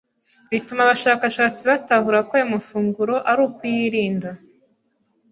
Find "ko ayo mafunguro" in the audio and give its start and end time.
2.27-3.15